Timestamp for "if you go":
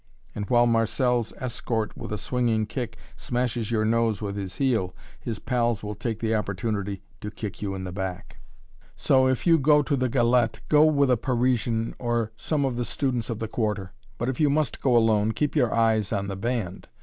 9.27-9.83